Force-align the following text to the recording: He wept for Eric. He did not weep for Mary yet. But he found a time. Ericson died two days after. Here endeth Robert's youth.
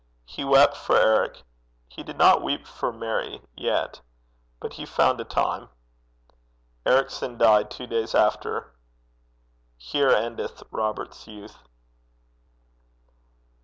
He 0.25 0.43
wept 0.43 0.77
for 0.77 0.97
Eric. 0.97 1.43
He 1.87 2.01
did 2.01 2.17
not 2.17 2.41
weep 2.41 2.65
for 2.65 2.91
Mary 2.91 3.39
yet. 3.55 4.01
But 4.59 4.73
he 4.73 4.83
found 4.83 5.21
a 5.21 5.23
time. 5.23 5.69
Ericson 6.87 7.37
died 7.37 7.69
two 7.69 7.85
days 7.85 8.15
after. 8.15 8.73
Here 9.77 10.09
endeth 10.09 10.63
Robert's 10.71 11.27
youth. 11.27 11.59